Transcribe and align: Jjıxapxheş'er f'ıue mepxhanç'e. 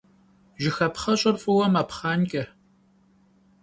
Jjıxapxheş'er 0.61 1.35
f'ıue 1.43 1.67
mepxhanç'e. 1.73 2.43